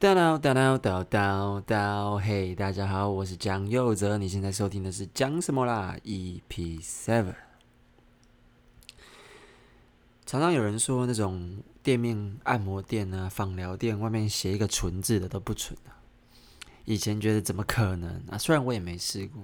[0.00, 7.34] 叨叨叨叨叨叨，嘿，大家好，我是蒋佑哲，你现在收听的是讲什么啦？EP Seven。
[10.24, 15.98] 常常有人说，那种店面、按摩店啊、芳疗店外面写一个纯字的都不纯啊。
[16.84, 18.38] 以前觉得怎么可能啊？
[18.38, 19.42] 虽然我也没试过，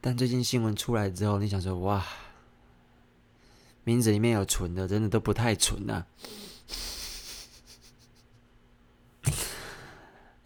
[0.00, 2.04] 但最近新闻出来之后，你想说哇，
[3.84, 6.04] 名字里面有纯的，真的都不太纯啊。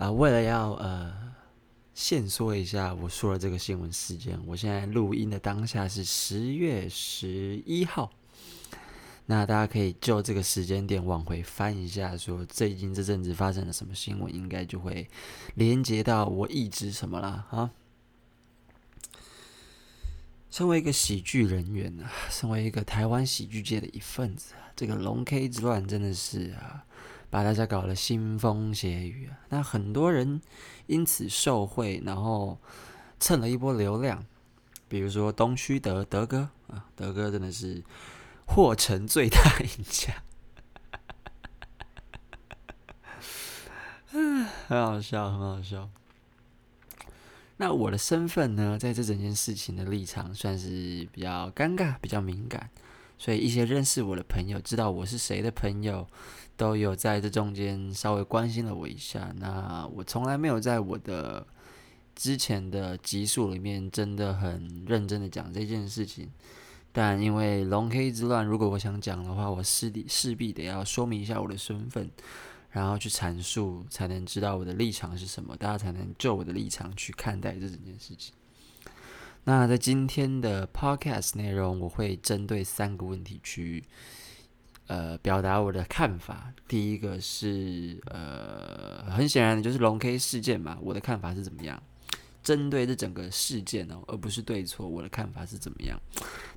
[0.01, 1.13] 啊，为了要呃，
[1.93, 8.11] 先说一下我说的这个新闻事件，我现在录音的当下是十月十一号。
[9.27, 15.07] 那大家可以就这个时间点往回翻一下，说最近这阵子发生了什么新闻，应该就会
[15.55, 17.71] 连接到我一直什么了啊。
[20.51, 26.87] 身为一个喜剧人员啊，身为一个台湾喜剧界的一份子啊，这个龙 K 之乱真的是啊。
[27.31, 29.39] 把大家搞得腥风血雨啊！
[29.49, 30.41] 那很多人
[30.87, 32.59] 因此受惠，然后
[33.19, 34.27] 蹭了一波流量。
[34.89, 37.81] 比如说东区德德哥啊，德哥真的是
[38.45, 40.13] 获成最大赢家，
[44.11, 45.89] 嗯，很好笑，很好笑。
[47.59, 52.69] 那我的身份呢，在这整件事情的立场算是比较尴尬，比较敏感，
[53.21, 56.07] 所以一些认识我的朋友，知道我是谁的朋友。
[56.57, 59.33] 都有在这中间稍微关心了我一下。
[59.39, 61.47] 那我从来没有在我的
[62.15, 66.29] 之前的集数里面真的很认真的讲这件事情。
[66.93, 72.11] 但因为龙黑之乱，如果我想讲的话，我势必势必得要说明一下我的身份，
[72.69, 78.35] 然后去阐述，才能知道我的立场是什么，大家才能就我的立场去看待这整件事情。
[79.45, 83.85] 那在今天的 Podcast 内容，我会针对三个问题去。
[84.87, 86.53] 呃，表达我的看法。
[86.67, 91.81] 第一个是，呃，很显然的就是龙 K 事件嘛，我的看法是怎么样？
[92.43, 95.97] 针对这整个事件哦，而不是对错，我的看法是怎么样？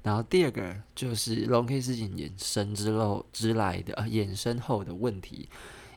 [0.02, 5.48] 然后第二个就是龙 K 事件衍生之后之来的，呃，衍生后的问题，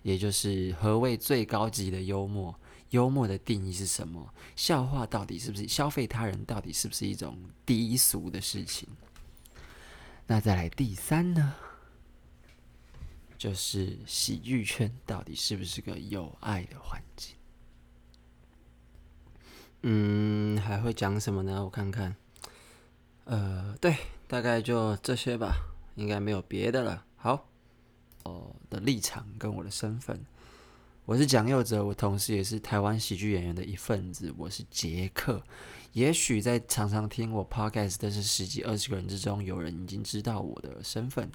[0.02, 2.54] 也就是何谓最高级的幽默？
[2.96, 4.32] 幽默的定义是什么？
[4.56, 6.44] 笑话到底是不是消费他人？
[6.46, 8.88] 到底是不是一种低俗的事情？
[10.26, 11.54] 那再来第三呢？
[13.36, 17.36] 就是喜剧圈到底是不是个有爱的环境？
[19.82, 21.62] 嗯，还会讲什么呢？
[21.62, 22.16] 我看看，
[23.24, 23.94] 呃，对，
[24.26, 25.54] 大概就这些吧，
[25.96, 27.04] 应该没有别的了。
[27.16, 27.46] 好，
[28.24, 30.24] 我的立场跟我的身份，
[31.06, 35.40] 我是蒋佑哲，我同时也是台湾喜剧演员的一份子，我是杰克。
[35.92, 41.30] 也许在常常听我 podcast 的是十几二十个人之中，有人已经知道我的身份。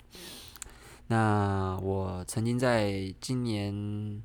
[1.07, 4.21] 那我曾经在今年，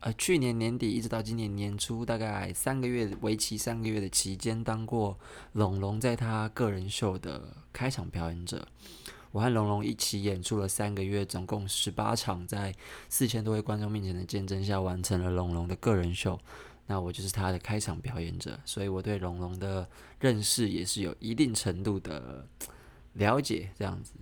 [0.00, 5.18] 呃，去年年底一直到今年年初，大概三个月，为期三个月的期间，当过
[5.52, 8.66] 龙龙在他个人秀的开场表演者。
[9.36, 12.74] 我和龙龙一起演出了三个月，总共十八场，在
[13.10, 16.40] 四千多位观众面前的见证下，完成了龙龙的个人秀。
[16.86, 19.86] 那我就是他的开场表演者，所以我对龙龙的
[20.20, 22.48] 认识也是有一定程度的
[23.12, 24.12] 了解，这样子。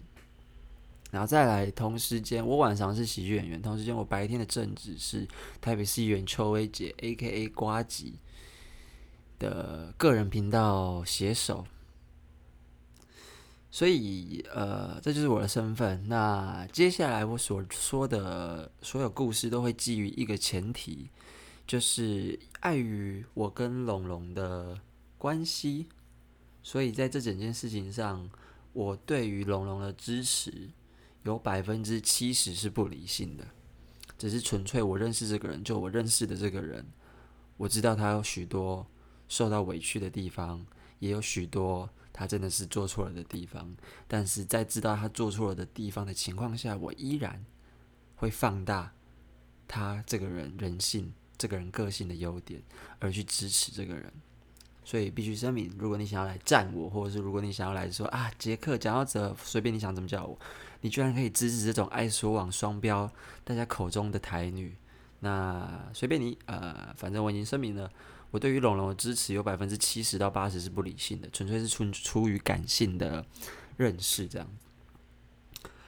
[1.13, 5.25] 然后再来，同时间我晚上是喜剧演员，同时间我白天的正职是
[5.61, 7.47] 台北市议员邱威杰 （A.K.A.
[7.51, 8.15] 瓜吉）
[9.39, 11.65] 的个人频道写手，
[13.75, 16.01] 所以呃，这就是我的身份。
[16.07, 21.11] 那接下来我所说的所有故事都会基于一个前提，
[21.67, 24.79] 就是碍于我跟龙龙的
[25.19, 25.89] 关系，
[26.63, 28.31] 所以在这整件事情上，
[28.73, 30.71] 我对于龙龙的支持。
[31.25, 33.45] 有百分之七十是不理性的，
[34.19, 36.87] 只是纯粹我认识这个人，就我认识的这个人，
[37.57, 38.87] 我知道他有许多
[39.27, 40.65] 受到委屈的地方，
[40.99, 43.77] 也有许多他真的是做错了的地方。
[44.09, 47.45] 但是在知道他做错了的地方的情况下，我依然
[48.17, 48.95] 会放大
[49.69, 52.63] 他这个人人性、这个人个性的优点，
[52.99, 54.11] 而去支持这个人。
[54.87, 60.39] 所以必须声明，如果你想要来战我，或者是如果你想要来说啊，杰克蒋佑哲，随便你想怎么叫我，
[60.83, 63.11] 你居然可以支持这种爱说谎双标，
[63.45, 64.77] 大家口中的台女，
[65.21, 67.91] 那随便你，呃，反正我已经声明了，
[68.35, 73.25] 我对于龙龙的支持有百分之七十到八十是不理性的，纯粹是出出于感性的
[73.77, 74.49] 认识这样。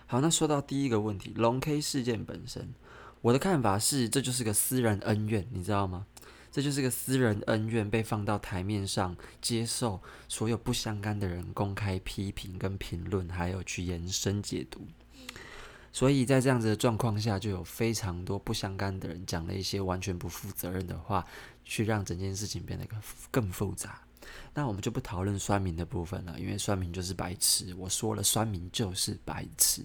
[0.06, 2.72] 好，那说到第一个问题，龙 K 事件本身，
[3.20, 6.06] 我的看法是，这就是个私人恩怨，你知道吗？
[6.52, 14.86] 这就是个私人恩怨被放到台面上，接受所有不相干的人公开批评跟评论，还有去延伸解读。
[15.92, 21.24] 所以在这样子的状况下，就有非常多不相干的人讲了一些完全不负责任的话，
[21.64, 23.00] 去让整件事情变得更
[23.30, 24.00] 更复杂。
[24.52, 27.74] 那我们就不讨论酸民的部分了，因为酸民就是白痴。
[27.78, 29.82] 我说了，酸民就是白痴。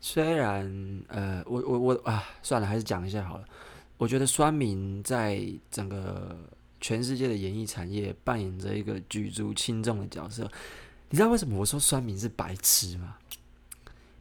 [0.00, 3.44] 虽然，呃，我我我啊，算了，还是讲一下好了。
[3.96, 6.38] 我觉得酸民在整个
[6.80, 10.50] 全世界的演艺产业扮演着一个举足轻重的角色。
[11.08, 13.16] 你知道为什么我说酸民是白痴吗？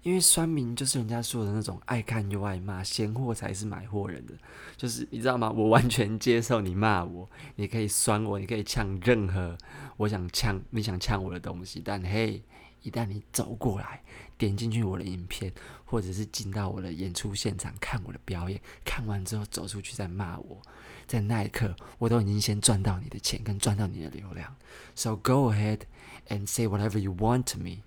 [0.05, 4.35] 因为酸民就是人家说的那种爱看又爱骂，嫌货才是买货人的。
[4.77, 5.49] 就是你知道吗？
[5.49, 9.57] 我完全接受你骂我，你可以酸我，你可以呛任何
[9.97, 11.81] 我想呛你想呛我的东西。
[11.83, 12.39] 但嘿，
[12.83, 14.03] 一旦你走过来，
[14.37, 15.51] 点进去我的影片，
[15.85, 20.61] 或者是进到我的演出现场看我的表演，看完之后走出去再骂我，
[21.07, 24.55] 在那一刻，我都已经先赚到你的钱跟赚到你的流量。
[24.93, 25.79] So go ahead
[26.27, 27.77] and say whatever you want to me.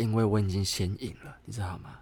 [0.00, 2.00] 因为我已经先赢了，你知道吗？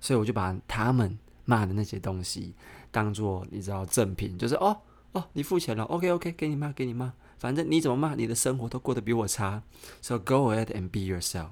[0.00, 2.54] 所以我就把他们骂的那些东西
[2.90, 4.76] 当做你知道赠品，就是哦
[5.12, 9.62] 哦，你付钱了，OK OK，给你骂，给你骂，反正你怎么骂，你的生活都过得比我差。
[10.00, 11.50] So go ahead and be yourself。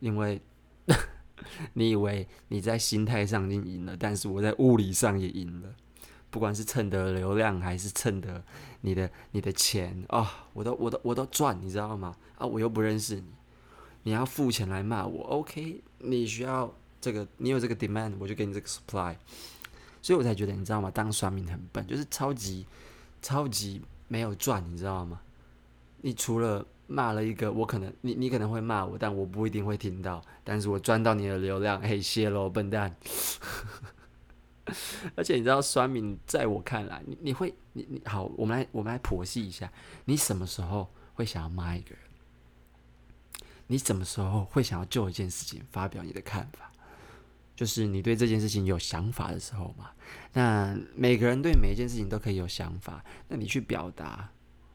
[0.00, 0.42] 因为
[1.74, 5.74] 你以为你在心态上已经赢了，但是我在物理上也赢了，
[6.30, 8.44] 不管是蹭的流量还是蹭的
[8.80, 12.16] 你的你的钱啊、哦，我都我都我都赚，你知道吗？
[12.36, 13.28] 啊，我又不认识你。
[14.06, 15.82] 你要付钱来骂我，OK？
[15.98, 19.16] 你需要这个，你有这个 demand，我就给你这个 supply。
[20.00, 20.88] 所以我才觉得，你知道吗？
[20.92, 22.64] 当酸民很笨，就是超级
[23.20, 25.20] 超级没有赚，你知道吗？
[26.02, 32.94] 你除了骂了一个，我可能你你可能会骂我，但我不一定会听到，但是我赚到你的流量，嘿，谢喽，笨蛋。
[35.16, 39.72] 而且你知道，酸民在我看来，你你会你你好，我们来我们来剖析一下，
[40.04, 41.98] 你什么时候会想要骂一个人？
[43.66, 46.70] 你什么时候会想要就一件事情发表你的看法？
[47.54, 49.90] 就是你对这件事情有想法的时候嘛。
[50.34, 54.30] 那每个人对每一件事情都可以有想法，那你去表达，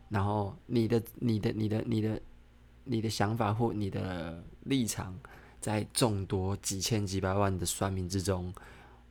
[0.09, 2.21] 然后你的、你的、你的、你的、
[2.83, 5.15] 你的想法或你的立场，
[5.59, 8.51] 在众多几千几百万的酸民之中，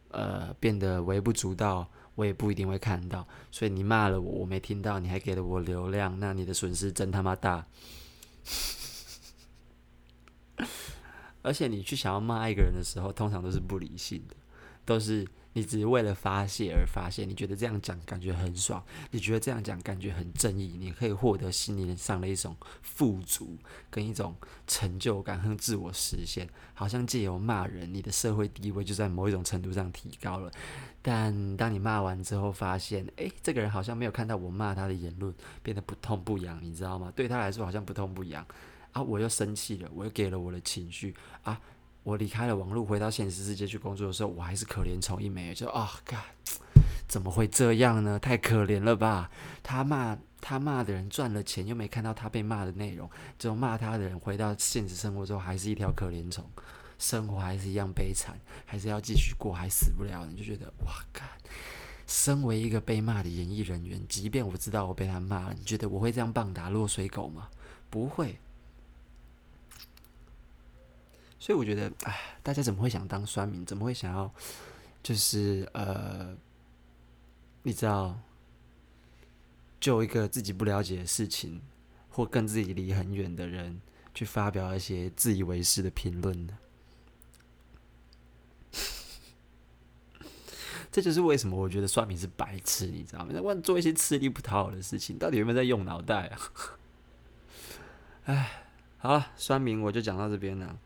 [0.08, 3.24] 呃，变得微不足道，我也不一定会看到。
[3.52, 7.64] 所以你骂了我，我没听到，你还给了我流量，那你的损失真他妈大。
[11.42, 14.36] 而且你去想要骂一个人的时候，通常都是不理性的，
[14.84, 17.24] 都是你只是为了发泄而发泄。
[17.24, 23.56] 你觉得这样讲感觉很爽，你觉得这样讲感觉很正义，你可以获得心灵上的一种富足，
[23.90, 24.34] 跟一种
[24.66, 26.48] 成就感和自我实现。
[26.74, 30.50] 好像借由骂人，你的社会地位就在某一种程度上提高了。
[31.02, 37.10] 但当你骂完之后，发现，诶，这个人好像没有看到我骂他的言论，变得不痛不痒，你知道吗？
[37.16, 38.46] 对他来说，好像不痛不痒。
[38.92, 39.02] 啊！
[39.02, 41.60] 我又生气了，我又给了我的情绪啊！
[42.02, 46.18] 我离开了网络，回到现实世界去工作的时候，我还是可怜虫一枚，就啊，God，
[47.06, 48.18] 怎么会这样呢？
[48.18, 49.30] 太可怜了吧！
[49.62, 53.08] 他骂他骂的人赚了钱，又没看到他被骂的内容，
[53.38, 56.42] 只有骂他的人回到现实生活中还是一条可怜虫，
[56.98, 58.34] 生活还是一样悲惨，
[58.64, 60.24] 还是要继续过，还死不了。
[60.24, 61.28] 你就觉得哇看
[62.06, 67.48] 身为一个被骂的演艺人员，即便我知道我被他骂了，你觉得我会这样棒打落水狗吗？
[67.90, 68.38] 不会。
[71.40, 73.64] 所以我觉得，哎，大家怎么会想当酸民？
[73.64, 74.30] 怎么会想要，
[75.02, 76.36] 就是呃，
[77.62, 78.20] 你知道，
[79.80, 81.62] 就一个自己不了解的事情，
[82.10, 83.80] 或跟自己离很远的人，
[84.14, 86.58] 去发表一些自以为是的评论呢？
[90.92, 93.32] 这就是为什么我觉得酸民是白痴，你知道吗？
[93.32, 96.38] 在做一些吃力不讨好的事情，到底有没有在用脑袋啊？
[98.24, 98.66] 哎，
[98.98, 100.78] 好了，酸民我就讲到这边了。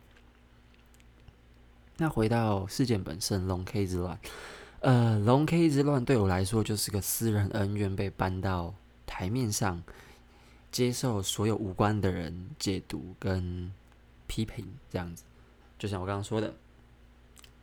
[1.97, 4.19] 那回到事件本身，龙 K 之乱，
[4.81, 8.75] 呃，龙 K 之乱对我来说就是个私人恩怨被搬到
[9.07, 9.81] 台面上，
[10.73, 13.73] 接受所有无关的人解读跟
[14.27, 15.23] 批评，这样子。
[15.79, 16.53] 就像我刚刚说的，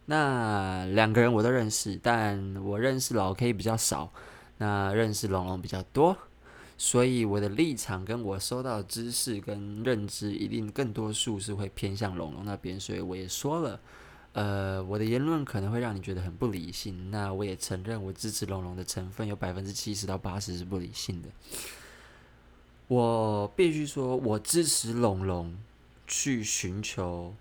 [0.05, 4.13] 那两个人我都认识，但我认识老 K 比较少，
[4.59, 6.15] 那认识龙龙比较多，
[6.77, 13.77] 所以我的立场跟我收到的知识跟认知，一定更多数是会偏向龙龙那边，所以我也说了。
[14.33, 21.29] 呃，我的言论可能会让你觉得很不理性，那我也承认，我支持龙龙的成分有百分之七十到八十是不理性的。
[22.88, 25.57] 我必须说，我支持龙龙
[26.07, 27.35] 去寻求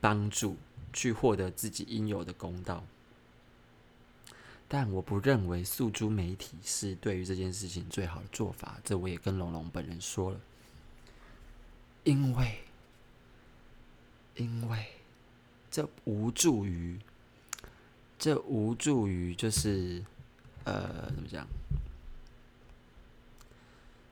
[0.00, 0.56] 帮助，
[0.92, 2.84] 去获得自己应有的公道，
[4.66, 8.78] 但我不认为诉诸媒体是对于这件事情最好的做法。
[8.84, 10.40] 这我也跟龙龙本人说了，
[12.04, 12.58] 因为。
[14.36, 14.86] 因为
[15.78, 16.98] 这无助于，
[18.18, 20.02] 这无助于就是
[20.64, 21.46] 呃，怎么讲？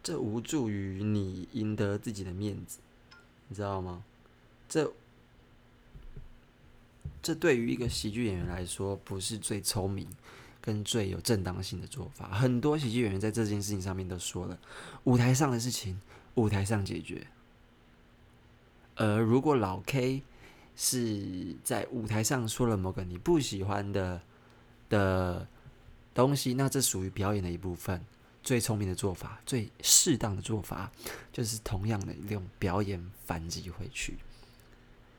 [0.01, 2.79] 这无助于你赢得自己的面子，
[3.49, 4.05] 你知道吗？
[4.69, 4.93] 这
[7.21, 10.07] 这对于一个喜剧演员来说，不是最聪明
[10.61, 12.29] 跟最有正当性的做法。
[12.29, 14.57] 很多喜剧演员在这件事情上面都说了，
[15.03, 16.01] 舞台上的事情，
[16.37, 17.27] 舞台上解决。
[18.95, 20.23] 而如果老 K
[20.77, 24.21] 是在舞台上说了某个你不喜欢的
[24.89, 25.49] 的
[26.15, 28.05] 东西，那这属于表演的一部分。
[28.43, 30.89] 最聪明的做法，最适当的做法，
[31.33, 34.15] 就是同样的用表演反击回去。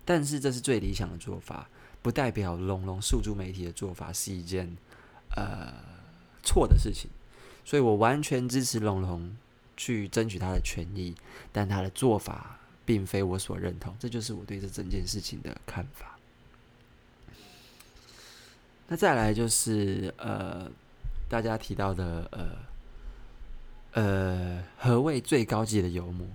[0.06, 1.68] 但是这是最理想的做法，
[2.02, 4.78] 不代表龙龙诉诸媒体的做法是一件
[5.36, 5.74] 呃
[6.42, 7.10] 错的事情。
[7.66, 9.36] 所以我完全支持龙龙
[9.76, 11.14] 去争取他的权益，
[11.52, 12.58] 但他的做法
[12.88, 13.96] 并非我所认同。
[14.00, 16.18] 这就是我对这整件事情的看法。
[18.88, 20.72] 那再来就是呃，
[21.30, 22.66] 大家提到的呃。
[23.94, 26.28] 呃，何谓最高级的幽默？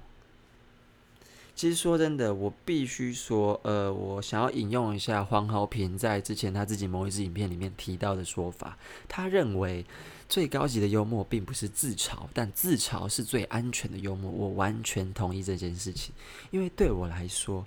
[1.62, 8.76] 其实说真的，我必须说，呃，我想要引用一下黄豪平在之前他自己某一支影片里面提到的说法。
[9.06, 9.86] 他认为
[10.28, 14.28] 最高级的幽默并不是自嘲，但自嘲是最安全的幽默。
[14.28, 16.12] 我完全同意这件事情，
[16.50, 17.64] 因为对我来说，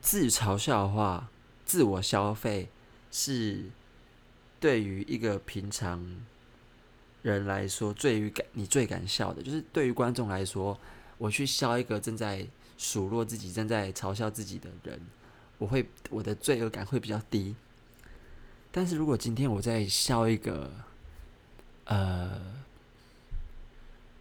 [0.00, 1.28] 自嘲笑话、
[1.64, 2.68] 自我消费
[3.10, 3.64] 是
[4.60, 6.20] 对于一个平常。
[7.22, 10.78] 人来说，最感你最敢笑的，就是对于观众来说，
[11.22, 12.44] 我去笑一个正在
[12.76, 15.00] 数落自己、正在嘲笑自己的人，
[15.56, 17.54] 我会我的罪恶感会比较低。
[18.72, 20.68] 但是如果今天我在笑一个，
[21.84, 22.42] 呃，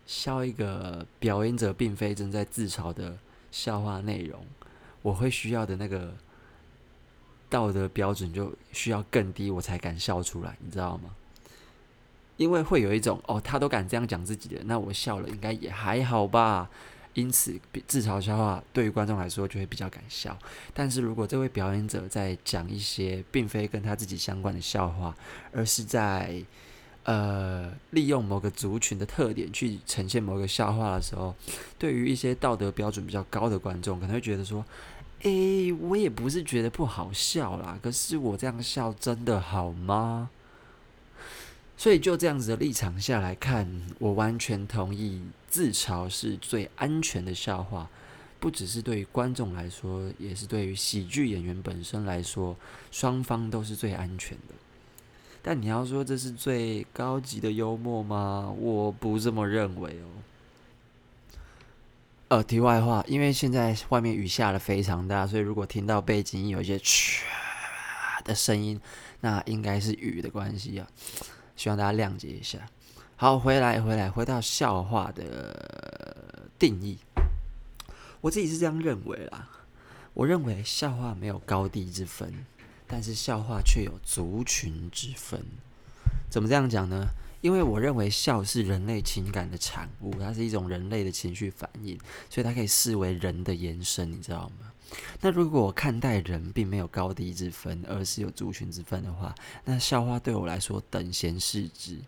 [0.06, 3.18] 笑一个表演者并非正在自嘲的
[3.52, 4.46] 笑话内容，
[5.02, 6.14] 我会需要的那个
[7.50, 11.16] 道德标准就需要更低，我才敢笑出来，你知道吗？
[12.42, 16.68] 因为会有一种哦，他都敢这样讲自己的，那我笑了应该也还好吧。
[17.14, 17.54] 因此，
[17.86, 20.36] 自嘲笑话对于观众来说就会比较敢笑。
[20.74, 25.16] 但是如果这位表演者在讲一些并非跟他自己相关的笑话，
[25.54, 26.42] 而是在
[27.04, 31.36] 呃利用某个族群的特点去呈现某个笑话的时候，
[31.78, 34.66] 对于一些道德标准比较高的观众，可能会觉得说
[35.22, 40.32] ：“诶，我也不是觉得不好笑啦，可是我这样笑真的好吗？”
[41.82, 47.90] 所以就这样子的立场下来看，我完全同意自嘲是最安全的笑话，
[48.40, 52.56] 不只是对于观众来说，也是对于喜剧演员本身来说，
[52.92, 54.54] 双方都是最安全的。
[55.42, 58.54] 但你要说这是最高级的幽默吗？
[58.60, 60.06] 我不这么认为哦。
[62.28, 67.24] 呃，题外话，因为现在外面雨下得非常大，所以如果听到背景音有一些唰
[68.24, 68.80] 的声音，
[69.22, 70.88] 那应该是雨的关系啊。
[71.62, 72.58] 希望大家谅解一下。
[73.16, 76.98] 好，回来，回来，回到笑话的定义。
[78.20, 79.48] 我自己是这样认为啦。
[80.16, 82.34] 我认为笑话没有高低之分，
[82.88, 85.40] 但是笑话却有族群之分。
[86.32, 87.06] 怎么这样讲呢？
[87.42, 91.96] 因为我认为笑是人类情感的产物，它是一种人类的情绪反应，
[92.28, 94.71] 所以它可以视为人的延伸，你知道吗？
[95.22, 99.34] 那如果我看待人并没有高低之分，而是有族群之分的话，
[99.66, 102.00] 那笑话对我来说等闲视之。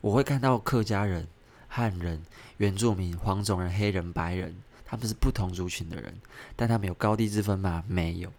[0.00, 1.26] 我会看到客家人、
[1.68, 2.22] 汉人、
[2.58, 6.14] 原住民、黄种人、黑人、白人，他们是不同族群的人，
[6.54, 7.82] 但他们有高低之分吗？
[7.88, 8.32] 没有。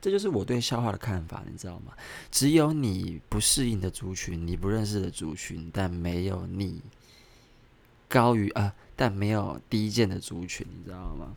[0.00, 1.92] 这就是我对笑话的看法，你知道吗？
[2.30, 6.80] 只有你不适应的族群，你不认识的族群，但没有你
[8.08, 11.34] 高于啊，但没有低贱的族群，你知道吗？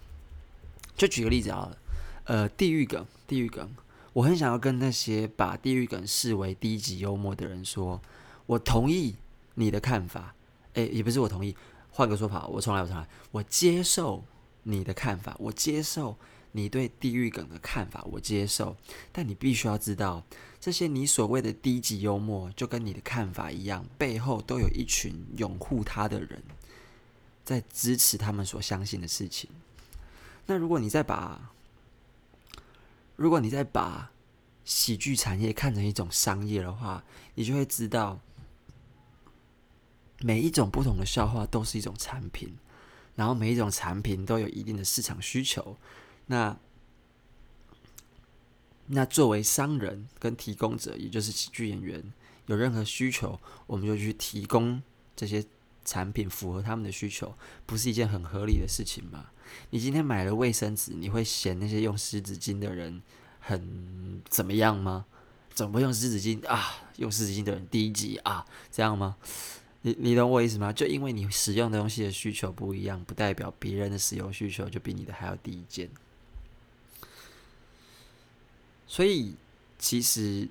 [1.02, 1.78] 就举个例子好了，
[2.26, 3.68] 呃，地狱梗，地狱梗，
[4.14, 8.00] 我很想要跟那些把地狱梗视为低级幽默的人说，
[8.46, 9.16] 我同意
[9.56, 10.36] 你的看法，
[10.74, 11.58] 诶，也不是我同意，
[11.90, 14.24] 换个说法，我重来，我重来，我接受
[14.62, 16.16] 你的看法，我接受
[16.52, 18.78] 你对地狱梗的看法，我接受，
[19.12, 20.24] 但你必须要知道，
[20.60, 26.44] 这些你所谓的低级幽默，就跟你的看法一样，背后都有一群拥护他的人
[27.44, 29.50] 在支持他们所相信的事情。
[30.52, 31.54] 那如果你再把，
[33.16, 34.12] 如果你再把
[34.66, 37.06] 喜剧产业看成一种商业的话，
[37.36, 38.20] 你就会知道，
[40.20, 42.54] 每一种不同的笑话都是一种产品，
[43.16, 45.78] 然后每一种产品都有一定的市场需求。
[46.26, 46.58] 那
[48.88, 52.04] 那作为商人跟提供者，也就是喜剧演员，
[52.48, 54.84] 有任何需求，我们就去提供
[55.16, 55.46] 这些
[55.86, 57.34] 产品，符合他们的需求，
[57.66, 59.28] 不是一件很合理的事情吗？
[59.70, 63.02] 你今天买了卫生纸，你会嫌那些用湿纸巾的人
[63.40, 65.06] 很怎么样吗？
[65.54, 66.90] 怎么用湿纸巾啊？
[66.98, 68.46] 用湿纸巾的人低级啊？
[68.72, 69.18] 这样吗？
[69.82, 70.72] 你你懂我意思吗？
[70.72, 75.90] 就因为你使用的东西的需求不一样，不代表别人的使用需求就比你的还要低贱。
[78.86, 79.36] 所以
[79.80, 80.48] 其实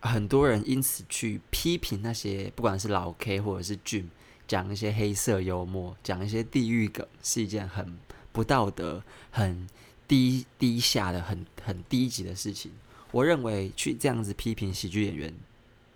[0.00, 4.06] 很多人因此去批评那些不管是老 K 或者是 Jim，
[4.46, 7.96] 讲一些黑色幽默，讲一些地狱梗，是一件很
[8.38, 9.02] 不道德、
[9.32, 9.66] 很
[10.06, 12.70] 低低下的、很很低级的事情。
[13.10, 15.34] 我认为去这样子批评喜剧演员，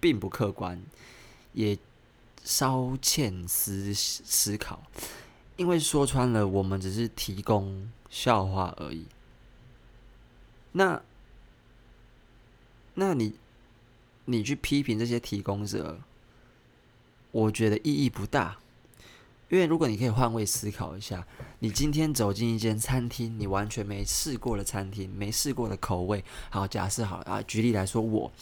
[0.00, 0.82] 并不客观，
[1.52, 1.78] 也。
[2.44, 4.82] 稍欠思思考，
[5.56, 9.06] 因为说穿了，我们只是提供笑话而已。
[10.72, 11.00] 那，
[12.94, 13.34] 那你，
[14.24, 16.00] 你去批评这些提供者，
[17.30, 18.58] 我觉得意义不大。
[19.52, 21.26] 因为如果你可以换位思考一下，
[21.58, 26.24] 你今天走进一间餐厅，你完全没试过的餐厅，没试过的口味。
[26.48, 28.32] 好，假设好啊，举例来说，我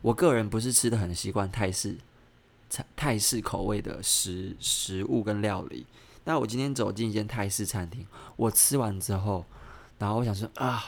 [0.00, 1.98] 我个人不是吃的很习惯泰式。
[2.94, 5.86] 泰式口味的食食物跟料理，
[6.24, 8.06] 那我今天走进一间泰式餐厅，
[8.36, 9.44] 我吃完之后，
[9.98, 10.84] 然后我想说啊，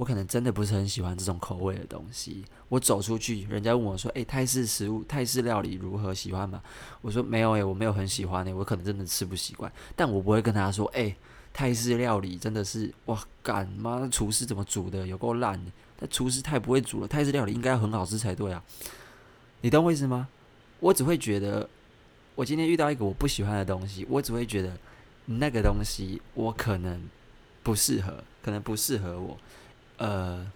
[0.00, 2.42] 我可能真的不是很喜欢这种口味的东西。
[2.70, 6.14] 我走出去，人家问我说：“诶，泰式食物、泰式料理如何？
[6.14, 6.62] 喜欢吗？”
[7.02, 11.14] 我说：“没有诶，我没有很喜欢诶，我可能真的吃不习惯。”但我不会跟他说：“诶，
[11.52, 15.06] 泰式料理真的是哇，干妈，厨师怎么煮的？
[15.06, 15.60] 有够烂！
[15.98, 18.64] 那厨师太不会煮了，泰式料理应该很好吃才对啊。”
[19.60, 20.28] 你懂我意思吗？
[20.78, 21.68] 我只会觉得，
[22.34, 24.72] 我今天遇到一个我不喜欢的东西，我只会觉得
[25.26, 27.06] 那个东西我可能
[27.62, 29.36] 不适合，可能不适合我，
[30.00, 30.50] 呃，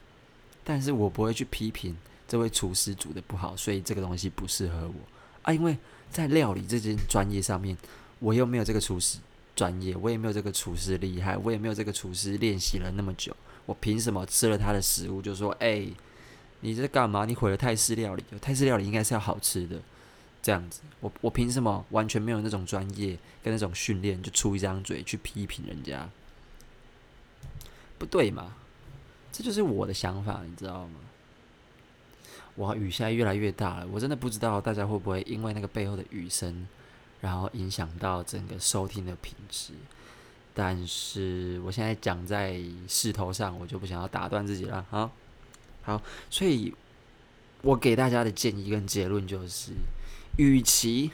[0.65, 1.95] 但是我不会去批评
[2.27, 4.95] 这位厨师煮的不好，所以这个东西不适合我
[5.43, 5.77] 啊，因为
[6.11, 7.77] 在料理这件专业上面，
[8.21, 9.19] 我又没有这个厨师
[9.55, 13.37] 专业，我也没有这个厨师厉害，我也没有这个厨师练习了那么久，
[13.67, 15.87] 我凭什么吃了他的食物就说，哎、
[16.61, 17.27] 你在干嘛？
[17.27, 19.81] 你毁了泰式料理，泰式料理应该是要好吃的。
[20.43, 26.09] 这样子，我我凭什么完全没有那种专业跟那种训练，就出一张嘴去批评人家？
[27.99, 28.55] 不对嘛？
[29.35, 31.01] 这就是我的想法，你知道吗？
[32.59, 36.69] 哇，雨现在越来越大了，我真的不知道大家会不会因为那个背后的雨声，
[37.21, 39.73] 然后影响到整个收听的品质。
[40.55, 44.87] 但是我现在讲在势头上，我就不想要打断自己了。
[44.89, 45.11] 好，
[45.83, 46.73] 好，所以
[47.63, 49.73] 我给大家的建议跟结论就是。
[50.37, 51.13] 与其，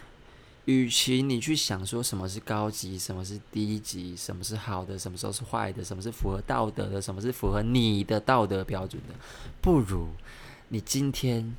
[0.71, 9.15] 与其你去想说什么是高级，什么是低级，什么是好的，什么时候是坏的，什么是符合道德的，什么是符合你的道德标准的，
[9.61, 10.07] 不如
[10.69, 11.57] 你今天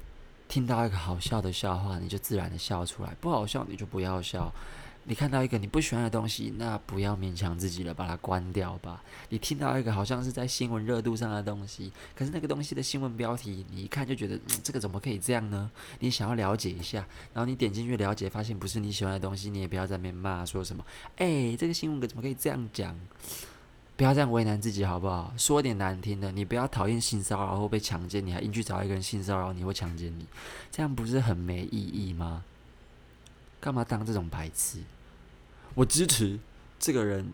[0.47, 4.54] 听到一个好笑的笑话，你就自然的笑出来；不好笑，你就不要笑。
[5.04, 9.02] 你看到一个你不喜欢的东西，那不要勉强自己了，把它关掉吧。
[9.30, 15.72] 你听到一个好像是在新闻热度上的东西，可是那个东西的新闻标题，你一看就觉得，这个怎么可以这样呢？
[16.00, 17.00] 你想要了解一下，
[17.34, 20.86] 然后你点进去了解，发现不是你喜欢的东西，你也不要在那边骂说什么，
[21.18, 22.96] 哎，这个新闻怎么可以这样讲？
[23.98, 25.34] 不要这样为难自己好不好？
[25.38, 30.26] 说点难听的，你不要讨厌性骚扰或被强奸，你还硬去找一个人性骚扰你或强奸你，
[30.72, 32.44] 这样不是很没意义吗？
[33.62, 34.80] 干嘛当这种白痴？
[35.76, 36.38] 我支持
[36.80, 37.32] 这个人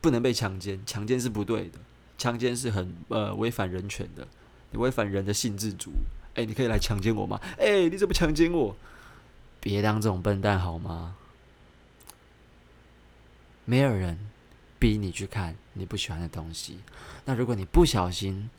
[0.00, 1.78] 不能被强奸，强奸是不对的，
[2.18, 4.26] 强奸是很呃违反人权的，
[4.72, 5.92] 你违反人的性自主。
[6.34, 7.40] 哎，你可以来强奸我吗？
[7.58, 8.76] 哎，你怎么强奸我？
[9.60, 11.16] 别当这种笨蛋好吗？
[13.64, 14.18] 没有人
[14.78, 16.80] 逼你去看你不喜欢的东西。
[17.24, 18.50] 那如果你不小心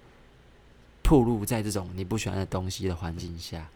[1.01, 3.69] 暴露在这种你不喜欢的东西的环境下，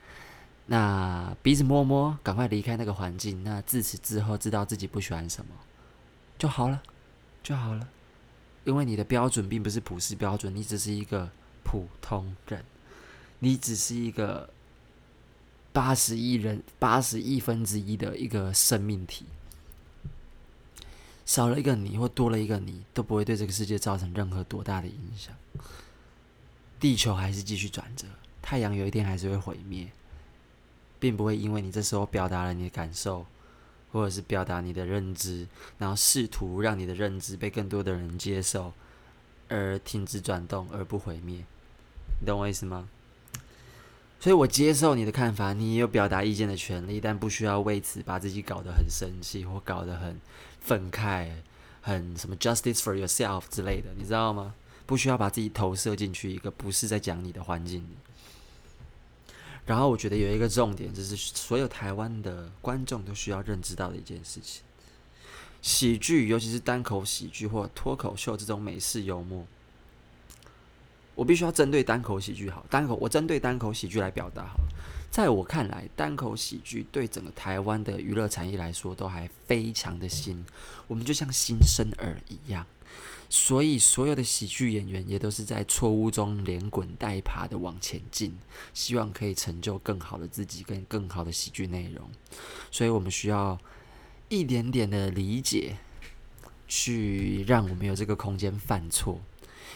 [0.67, 3.43] 那鼻子摸摸，赶快离开那个环境。
[3.43, 5.51] 那自此之后，知道自己不喜欢什么
[6.37, 6.81] 就好了，
[7.43, 7.87] 就好了。
[8.63, 11.29] 因为你的标准并不是普世标准，你只是一个
[11.63, 12.65] 普通人，
[13.37, 14.49] 你只是一个
[15.71, 19.25] 八十亿人、八十亿分之一的一个生命体。
[21.27, 25.35] 少了一个你，或多了一个你，都不会对这个世界造成任何多大的影响。
[26.79, 28.07] 地球还是继续转着，
[28.41, 29.91] 太阳有一天还是会毁灭。
[30.99, 33.25] 并不会因为你这时候表达了你的感受，
[33.91, 38.73] 或者是表达你的认知，然后试图让你的认知被更多的人接受，
[39.49, 41.43] 而停止转动而不毁灭。
[42.19, 42.87] 你懂我意思吗？
[44.19, 50.19] 所以我接受你的看法，你也有表达意见的权利，但不需要为此把自己搞得很生气或搞得很
[50.59, 51.29] 愤慨，
[51.81, 54.55] 很什么 justice for yourself 之类的，你知道吗？
[54.87, 57.97] 不需要把自己投射进去一个不是在讲你的环境里。
[59.65, 64.61] 然后我觉得有一个重点，就是所有台湾的观众都需要认知到的一件事情。
[65.61, 69.43] 喜剧，尤其是单口喜剧或脱口秀这种美式幽默，
[71.15, 74.59] 我必须要针对单口喜剧好，单口我针对单口喜剧来表达好。
[75.09, 80.45] 在我看来，单口喜剧对整个台湾的娱乐产业来说都还非常的新，
[80.87, 82.67] 我们就像新生儿一样，
[83.35, 88.33] 所以所有的喜剧演员也都是在错误中连滚带爬的往前进，
[88.73, 92.09] 希望可以成就更好的自己跟更好的喜剧内容，
[92.71, 93.59] 所以我们需要。
[94.27, 95.77] 一点点的理解，
[96.67, 99.21] 去让我们有这个空间犯错，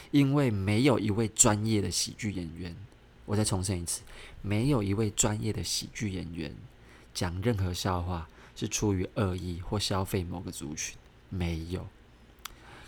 [0.10, 2.76] 因为没有一位专业的喜剧演员，
[3.26, 4.02] 我再重申一次，
[4.42, 6.56] 没有一位专业的喜剧演员
[7.14, 10.98] 讲任何笑话是出于恶意或消费某个族群，
[11.30, 11.88] 没有，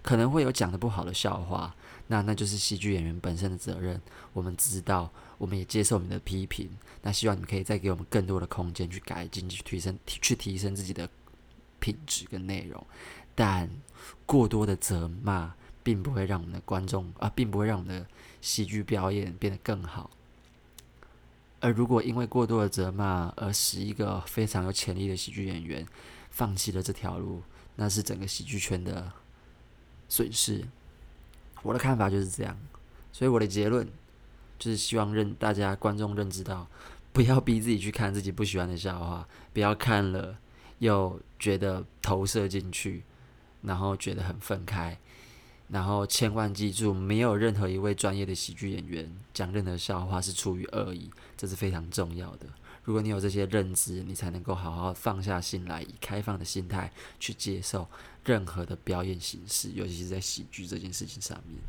[0.02, 1.76] 可能会有讲的不好的笑话，
[2.08, 4.02] 那那就是喜剧演员本身的责任，
[4.34, 6.70] 我们知道，我们也接受你的批评，
[7.02, 11.10] 那希望你可以再给我们更多的空间去改进，去提升，去提升自己的。
[11.84, 12.86] 品质跟内容，
[13.34, 13.68] 但
[14.28, 18.06] 过多的责骂并不会让我们的观众啊，并不会让我们的
[18.40, 20.12] 喜剧表演变得更好。
[21.60, 25.84] 而如果因为过多的责骂而使一个非常有潜力的喜剧演员
[26.30, 27.42] 放弃了这条路，
[27.76, 29.12] 那是整个喜剧圈的
[30.12, 30.68] 损失。
[31.64, 32.58] 我的看法就是这样，
[33.14, 33.88] 所以我的结论
[34.60, 36.68] 就是希望认大家观众认知到，
[37.14, 40.38] 不要逼自己去看自己不喜欢的笑话，不要看了。
[40.80, 43.04] 又觉得投射进去，
[43.62, 44.98] 然后觉得很愤慨，
[45.68, 52.48] 然后千万记住，没有任何一位专业的喜剧演员讲任何笑话是出于恶意，这是非常重要的。
[52.84, 57.88] 如果你有这些认知，你才能够好好放下心来，以开放的心态去接受
[58.26, 61.60] 任何的表演形式，尤其是在喜剧这件事情上面。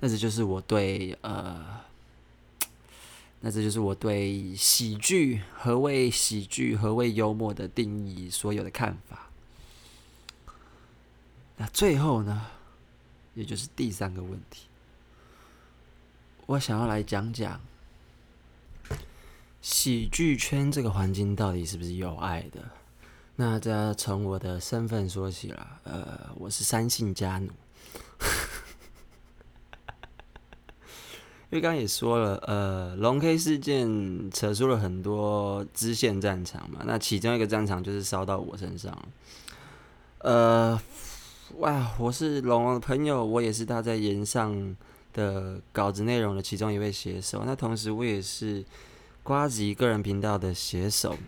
[0.00, 1.80] 那这就是我对呃。
[3.40, 9.28] 那这就是我对喜剧，何谓喜剧，何谓幽默的定义，所有的看法。
[11.58, 12.46] 那最后呢，
[13.34, 14.66] 也就是第三个问题，
[16.46, 17.60] 我想要来讲讲
[19.68, 22.60] 喜剧圈这个环境到底是不是有爱的？
[23.34, 27.46] 那这要从我的身份说起了，呃，我是三姓家奴。
[31.50, 38.96] 因为刚刚也说了，呃，龙 K 事件扯出了很多支线战场嘛，那其中一个战场就是烧到我身上。
[40.18, 40.80] 呃，
[41.56, 44.76] 哇，我是龙龙的朋友，我也是他在炎上
[45.12, 48.64] 的稿子内容的其中一位写手，那同时我也是
[49.26, 51.18] 瓜吉个人频道的写手，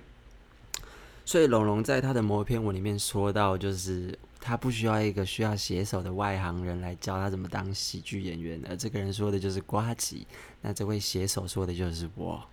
[1.25, 4.17] 所以龙龙在他的某一篇文里面说到，就是。
[4.41, 10.29] 他不需要一个需要写手的外行人来教他怎么当喜剧演员，而这个人说的就是瓜吉，
[10.63, 12.47] 那这位写手说的就是我。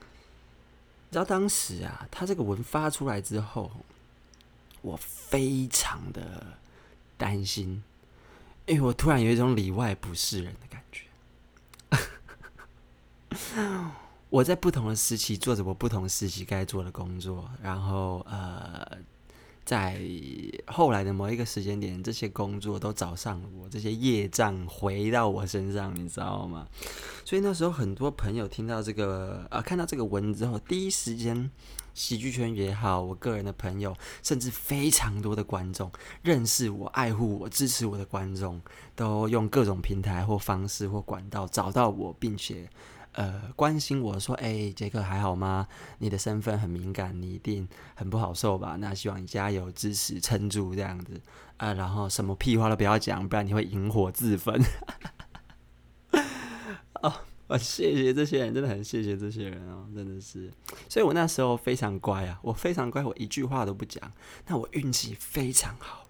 [0.00, 3.70] 你知道当时啊，他这个文发出来之后，
[4.80, 6.56] 我非常的
[7.18, 7.84] 担心，
[8.64, 11.04] 因为我突然有一种里外不是人的感觉。
[14.34, 18.84] 我在不同的时期做着我不同时期该做的工作，然后呃。
[19.64, 19.98] 在
[20.66, 26.66] 后来的某一个时间点，这些工作都找上了我，这些业障回到我身上，你知道吗？
[27.24, 31.50] 所以那时候很多朋友听到这个啊，看到这个文之后，第一时间，
[31.94, 38.60] 喜剧圈也好，我个人的朋友，甚至非常多的观众，认识我、爱护我、支持我的观众，
[38.94, 42.68] 都用各种平台或方式或管道找到我，并且。
[43.14, 45.68] 呃，关心我说：“哎、杰克还好吗？
[45.98, 48.76] 你的身份很敏感，你一定很不好受吧？
[48.80, 51.20] 那希望你加油、支持、撑住这样子
[51.56, 54.60] 啊、然后什么屁话都不要讲，不然你会引火自焚。
[57.02, 57.14] ”哦，
[57.46, 60.50] 我谢谢这些人，真的很谢谢这些人哦，真的是。
[60.88, 64.12] 所以我那时候非常乖啊，我非常乖，我一句话都不讲。
[64.48, 66.08] 那我运气非常好。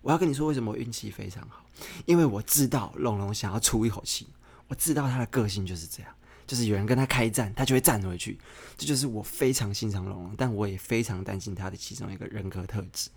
[0.00, 1.66] 我要跟你说，为什么我运气非常好？
[2.06, 4.28] 因为我知道龙龙想要出一口气，
[4.68, 6.10] 我知道他的个性就是这样。
[6.50, 8.36] 就是有人跟他开战，他就会站回去。
[8.76, 13.08] 这就是我非常欣赏龙龙，但我也非常担心他的其中一个人格特质。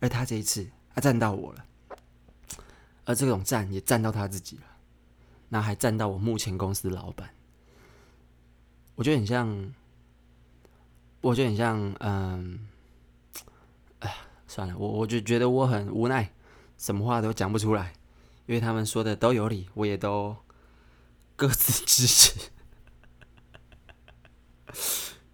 [0.00, 1.64] 而他这一次，他站到我了，
[3.04, 4.62] 而这种站也站到他自己了，
[5.48, 7.30] 那还站到我目前公司的老板。
[8.96, 9.72] 我觉得很像，
[11.20, 12.66] 我觉得很像，嗯，
[14.00, 14.12] 哎，
[14.48, 16.28] 算了，我我就觉得我很无奈，
[16.78, 17.92] 什么话都讲不出来，
[18.46, 20.36] 因为他们说的都有理，我也都。
[21.36, 22.50] 各自支持，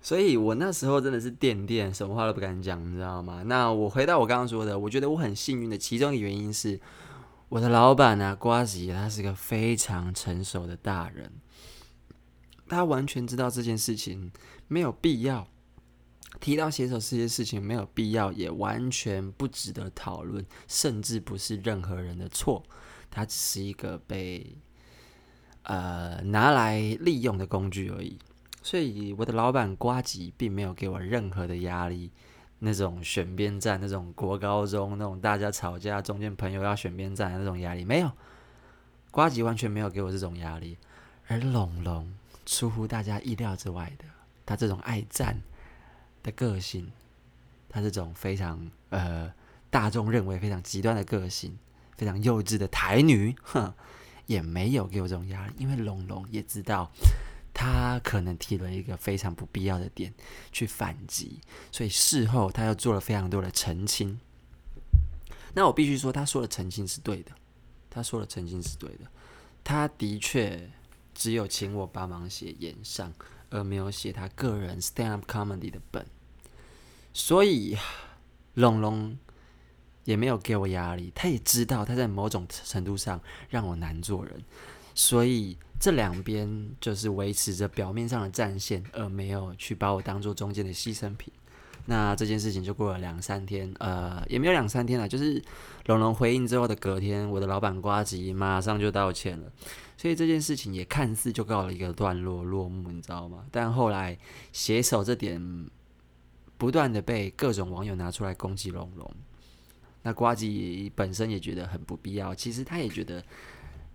[0.01, 3.43] 所以我那时候真的是垫垫，什么话都不敢讲，你知道吗？
[3.45, 6.81] 那我回到我刚刚说的，我觉得我很幸运的其中一个原因是，
[7.51, 11.31] 我的老板啊，瓜吉，他是个非常成熟的大人，
[12.67, 14.33] 他完全知道这件事情
[14.69, 15.47] 没有必要
[16.41, 22.63] 提到携手这些事情没有必要，也完全不值得讨论，甚至不是任何人的错，
[23.11, 24.57] 他只是一个被
[25.63, 28.19] 呃拿来利用的工具而已。
[28.63, 32.11] 所以我的老板瓜吉并没有给我任何的压力，
[32.59, 38.11] 那种选边站、那种国高中那种大家吵架中间朋友要选边站的那种压力没有，
[39.11, 40.77] 瓜吉完全没有给我这种压力，
[41.27, 42.13] 而龙龙
[42.45, 44.05] 出乎大家意料之外的，
[44.45, 45.41] 他这种爱战。
[46.23, 46.93] 的个性，
[47.67, 49.33] 他这种非常呃
[49.71, 51.59] 大众认为非常极端的个性，
[51.97, 53.73] 非常幼稚的台女，哼，
[54.31, 56.91] 也没有给我这种压力，因为龙龙也知道
[57.53, 60.15] 他可能提了一个非常不必要的点
[60.53, 61.41] 去反击，
[61.73, 64.21] 所以事后他又做了非常多的澄清。
[65.55, 67.33] 那我必须说，他说的澄清是对的，
[67.91, 69.11] 他说的澄清是对的，
[69.65, 70.71] 他的确
[71.13, 73.13] 只有请我帮忙写演上。
[73.53, 76.07] 而没有写他个人 stand up comedy 的本，
[77.13, 77.77] 所以
[78.55, 79.19] 龙龙
[80.11, 81.13] 也没有给我压力。
[81.15, 84.43] 他也知道他在某种程度上让我难做人，
[84.95, 91.33] 所以这两边就是维持着表面上的战线，而没有去把我当做中间的牺牲品。
[91.87, 95.43] 那这件事情就过了两三天，呃，也没有两三天了，就是
[95.87, 99.51] 龙龙回应之后的隔天，我的老板瓜吉马上就道歉了。
[99.97, 103.45] 所以这件事情也看似就告了一个段落落幕，你知道吗？
[103.51, 104.17] 但后来
[104.53, 105.41] 携手这点
[106.59, 109.11] 不断的被各种网友拿出来攻击龙龙，
[110.03, 112.35] 那瓜吉本身也觉得很不必要。
[112.35, 113.25] 其实他也觉得，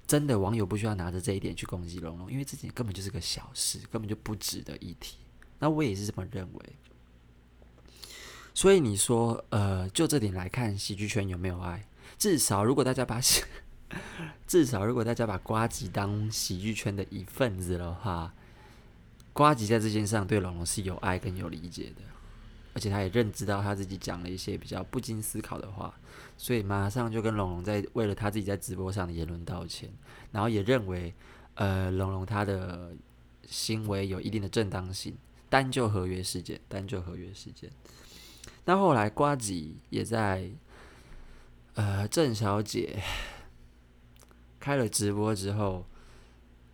[0.06, 5.18] 真的网友不需要拿着这一点去攻击龙龙，因为这点根本就是个小事，根本就不值得一提。
[5.60, 6.62] 那我也是这么认为。
[8.54, 11.86] 所以你说，呃，就这点来看，喜剧圈有没有爱？
[12.18, 13.20] 至少如果大家把
[14.48, 18.34] 至少，如果大家把瓜吉当喜剧圈的一份子的话，
[19.34, 22.02] 瓜吉在这件事上对龙龙是有爱跟有理解的，
[22.76, 25.92] 而且他也认知到他自己讲了一些比较不经思考的话，
[26.38, 29.90] 所以马上就跟龙龙在为了他自己在直播上的言论道歉，
[30.32, 31.12] 然后也认为，
[31.56, 32.94] 呃，龙龙他的
[33.48, 35.18] 行为有一定的正当性。
[35.48, 37.70] 单就合约事件，单就合约事件，
[38.66, 40.50] 那后来瓜吉也在，
[41.76, 43.02] 呃，郑小姐。
[44.60, 45.86] 开了直播之后，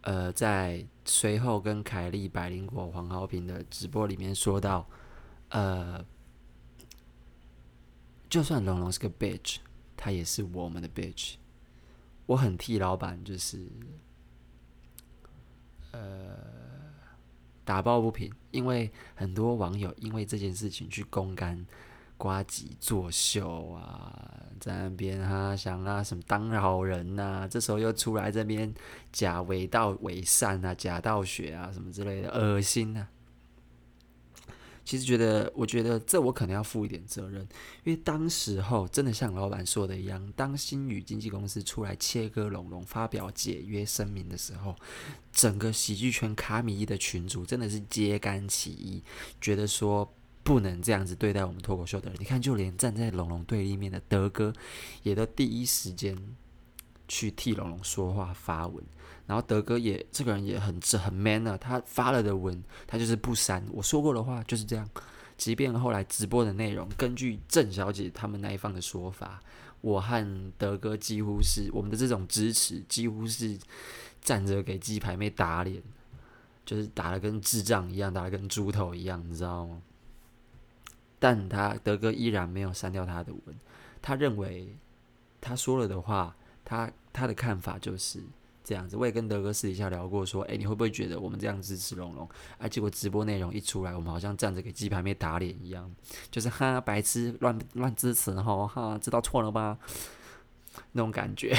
[0.02, 4.88] 呃，在随后跟凯莉、百灵果、黄豪平的直播里面说到，
[5.52, 6.04] 呃，
[8.30, 9.58] 就算龙龙是个 bitch，
[9.96, 11.36] 他也是我们的 bitch。
[12.26, 13.66] 我很替老板就是，
[15.92, 16.36] 呃，
[17.64, 21.66] 打抱不平，因为很多网友因为这件事情去公干。
[22.18, 28.72] 瓜吉作秀啊，在那边哈想啊什么当好人呐、这时候又出来这边
[29.12, 33.10] 假伪道伪善啊，假道学啊什么之类的，恶心啊！
[34.84, 37.41] 其实觉得，我觉得这我可能要负一点责任，
[37.84, 44.76] 因为当时候真的像老板说的一样，当新宇经纪公司出来切割龙龙，发表解约声明的时候，
[45.32, 49.04] 整个喜剧圈卡米一的群主真的是揭竿起义，
[49.39, 50.12] 觉得说。
[50.44, 52.17] 不能这样子对待我们脱口秀的人。
[52.20, 54.52] 你看，就连站在龙龙对立面的德哥，
[55.04, 56.17] 也都第一时间
[57.08, 58.84] 去替龙龙说话发文。
[59.32, 63.65] 然后德哥也这个人也很很 man 啊，他发了的文，他就是不删。
[63.72, 64.86] 我说过的话就是这样。
[65.38, 69.41] 即便后来直播的内容，根据郑小姐他们那一方的说法，
[69.80, 73.58] 我和德哥几乎是我们的这种支持，几乎是
[74.22, 75.82] 站着给鸡排妹打脸，
[76.65, 79.82] 就是打得跟智障一样，打得跟猪头一样，你知道吗？
[81.20, 83.56] 但他德哥依然没有删掉他的文，
[84.02, 84.76] 他认为
[85.39, 88.22] 他说了的话，他他的看法就是
[88.63, 88.95] 这样子。
[88.95, 92.30] 我也跟德哥私底下聊过，说，哎，你会不会觉得我们这样支持龙龙？
[92.58, 95.93] 啊，结果直播内容一出来，我们好像站着给鸡排妹打脸一样，
[96.30, 99.78] 就是哈白痴乱乱支持哈哈，知道错了吧？
[100.91, 101.56] 那种感觉。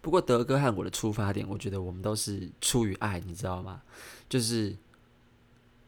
[0.00, 3.82] 不过德哥和我的出发点，我觉得我们都是出于爱，你知道吗？
[4.28, 4.76] 就是。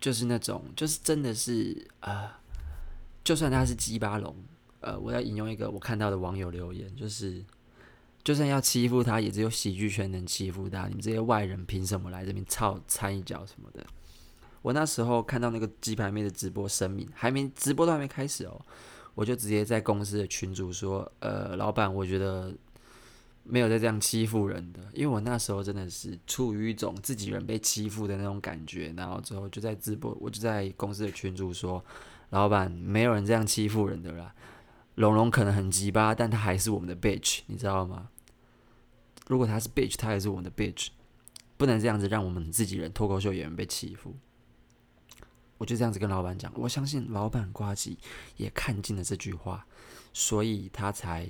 [0.01, 2.31] 就是那种，就是真的是呃，
[3.25, 4.33] 就算他是鸡巴龙，
[4.79, 7.45] 呃，我要引用一个我看到的网友留言，就是
[8.29, 13.83] 就算要欺负他，也只有喜剧圈能欺负他，你们这些外人凭什么来这边操掺一脚什么的？
[14.61, 18.61] 我那时候看到那个鸡排妹的直播声明，还没直播都还没开始哦，
[19.15, 22.55] 我就直接在公司的群组说，呃，老板，我觉得。
[23.51, 31.83] 没有在这样欺负人的，因为我那时候真的是处于一种自己人被欺负的那种感觉，然后之后就在直播，我就在公司的群组说
[32.29, 34.35] ：“老板，没有人这样欺负人的啦，
[34.97, 38.11] 龙龙可能很鸡巴，但他还是我们的 bitch，你知道吗？
[39.29, 40.89] 如果他是 bitch，他也是我们的 bitch，
[41.57, 44.17] 不能这样子让我们自己人脱口秀演员被欺负。
[45.59, 47.99] 我就这样子跟老板讲，我相信老板瓜吉
[48.37, 49.67] 也看进了这句话，
[50.13, 51.29] 所以他才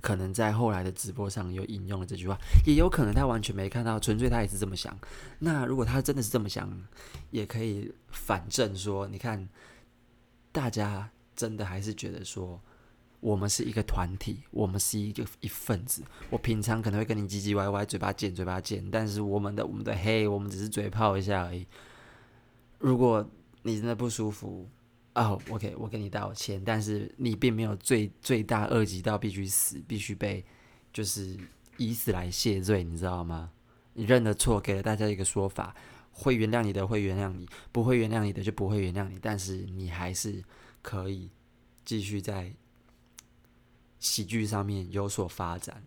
[0.00, 4.96] 可能在后来的直播上又引用了这句话，也有可能他完全没看到，纯粹他也是这么想。
[5.40, 6.86] 那如果他真的是这么想，
[7.30, 9.48] 也可以反证说，你看，
[10.52, 12.62] 大家真的还是觉得说，
[13.20, 16.02] 我们是一个团体，我们是一个一份子。
[16.30, 21.66] 我平常可能会跟你唧唧歪歪，嘴巴贱，嘴巴贱，但是我们的我们的嘿，我们只是嘴炮一下而已。
[22.78, 23.28] 如果
[23.62, 24.68] 你真的不舒服，
[25.14, 30.44] 哦，OK，我给你道歉，但是你并没有罪罪大恶极到必须死，必须被
[30.92, 31.36] 就是
[31.78, 33.50] 以死来谢罪，你知道吗？
[33.94, 35.74] 你认了错，给了大家一个说法，
[36.12, 40.44] 会原谅你的会原谅你，不会原谅你的就不会原谅你，但是你还是
[40.82, 41.30] 可以
[41.82, 42.52] 继续在
[43.98, 45.82] 喜剧上面有所发展，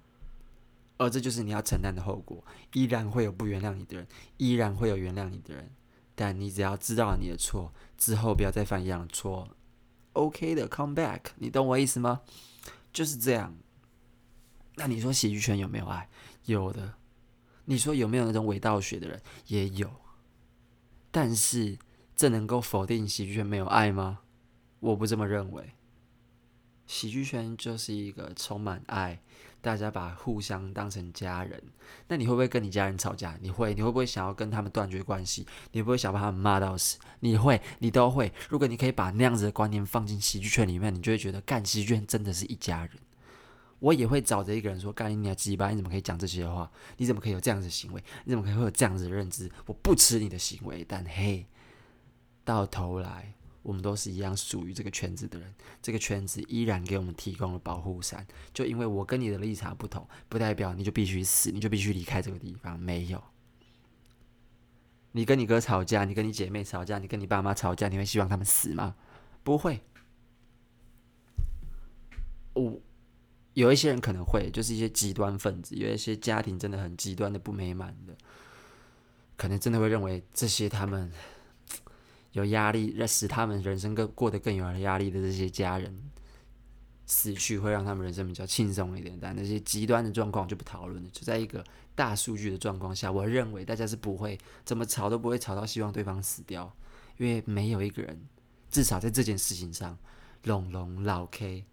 [0.98, 2.44] 而这就是你要承担的后果，
[2.74, 5.72] 依然会有不原谅你的人，依然会有原谅你的人。
[6.16, 9.48] 但你只要知道了你的错之后，不要再犯一样的错
[10.14, 12.22] ，OK 的，come back，你懂我意思吗？
[12.92, 13.56] 就是这样。
[14.76, 16.10] 那你说喜剧圈有没有爱？
[16.46, 16.96] 有的。
[17.66, 19.22] 你说有没有那种伪道学的人？
[19.48, 19.90] 也有。
[21.12, 21.78] 但是
[22.16, 24.20] 这能够否定喜剧圈没有爱吗？
[24.80, 25.74] 我不这么认为。
[26.90, 29.20] 喜剧圈就是一个充满爱。
[29.62, 31.62] 大家把互相当成家人，
[32.08, 33.38] 那你会不会跟你家人吵架？
[33.42, 35.46] 你会，你会不会想要跟他们断绝关系？
[35.74, 36.98] 你不会想把他们骂到死？
[37.20, 38.32] 你会，你都会。
[38.50, 42.92] 如果你可以把那样子的观念放进喜剧圈里面，你就会觉得干喜剧圈真的是一家人。
[43.80, 46.72] 我也会找着一个人说：“干你娘鸡巴，你怎么可以讲这些话？
[46.96, 48.02] 你怎么可以有这样子的行为？
[48.24, 49.52] 你怎么可以会有这样子的认知？
[49.66, 51.46] 我不吃你的行为。”但嘿，
[52.46, 53.34] 到头来。
[53.62, 58.26] 我们都是一样属于这个圈子的人，这个圈子依然给我们提供了保护伞。
[58.54, 62.80] 就因为我跟你的立场不同，不代表你就必须死，你就必须离开这个地方。
[62.80, 63.22] 没有，
[65.12, 68.96] 你跟你哥吵架，你跟你姐妹吵架，你跟你爸妈吵架，你会希望他们死吗？
[69.44, 69.82] 不会。
[72.54, 72.80] 我
[73.54, 78.16] 有一些人可能会，就是一些极端分子，有一些家庭真的很极端的不美满的，
[79.36, 81.12] 可能真的会认为这些他们。
[82.40, 85.96] 有压力，使他们人生更过得更有压力的这些家人
[87.06, 89.18] 死去，会让他们人生比较轻松一点。
[89.22, 91.10] 但那些极端的状况就不讨论了。
[91.12, 91.64] 就在一个
[91.96, 96.76] 大数据的状况下，我认为大家是不会怎么吵都不会吵到希望对方死掉，
[97.18, 98.20] 因为没有一个人，
[98.70, 99.98] 至少在这件事情上，
[100.44, 101.66] 龙龙老 K。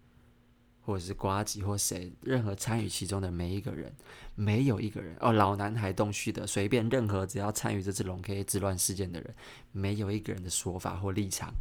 [0.87, 3.93] 或者是瓜吉或谁，任何参与其中的每一个人，
[4.35, 9.35] 没有一个人哦，老男孩东旭的随便任何只要参与这次龙 K 之乱事件的人，
[9.73, 11.53] 没有一个人的说法或立场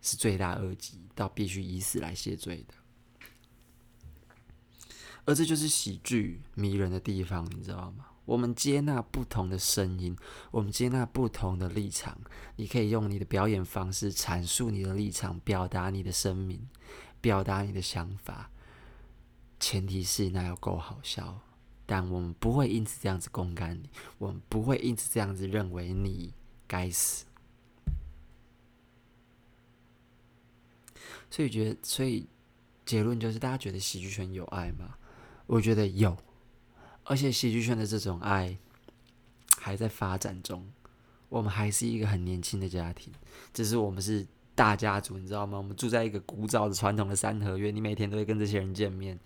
[0.00, 2.72] 是罪大恶极到必须以死来谢罪的。
[5.26, 8.06] 而这就是喜剧迷人的地方，你知道吗？
[8.24, 10.16] 我们接纳不同的声音，
[10.50, 12.18] 我们接纳不同的立场。
[12.56, 16.66] 你可以用你的表演方式阐述你的立场，表达你的声明。
[17.22, 18.50] 表达你的想法，
[19.58, 21.40] 前提是那要够好笑。
[21.86, 26.32] 但我们不会因此这样子公干你，我们不会因此这样子认为你
[26.66, 27.26] 该死。
[31.30, 32.26] 所以觉得，所以
[32.84, 34.96] 结论就是，大家觉得喜剧圈有爱吗？
[35.46, 36.16] 我觉得有，
[37.04, 38.56] 而且喜剧圈的这种爱
[39.58, 40.70] 还在发展中。
[41.28, 43.12] 我们还是一个很年轻的家庭，
[43.54, 44.26] 只是我们是。
[44.62, 45.58] 大家族，你知道吗？
[45.58, 49.18] 我们住在一个古早的传统的三合院，你每天都会跟这些人见面，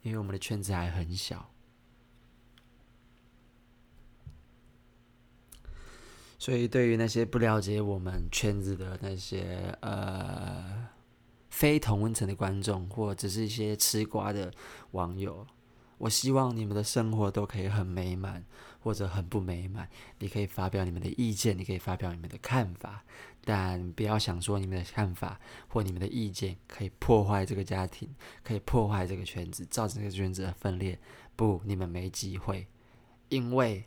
[0.00, 1.50] 因为我们的圈子还很小。
[6.38, 10.88] 所以，对于那些不了解我们圈子的那些呃
[11.50, 14.50] 非同温层的观众，或者是一些吃瓜的
[14.92, 15.46] 网友，
[15.98, 18.42] 我希望你们的生活都可以很美满，
[18.80, 19.86] 或者很不美满。
[20.20, 23.04] 你可以发表你们的意见，你可以发表你们的看法。
[23.50, 30.98] 但不要想说你们的看法或你们的意见可以破坏这个家庭，可以破坏这个圈子，造成这个圈子的分裂。
[31.34, 32.66] 不，你们没机会，
[33.30, 33.86] 因为